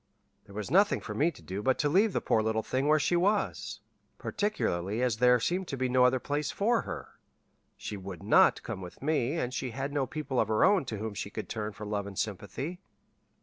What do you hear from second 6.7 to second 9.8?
her. She would not come with me, and she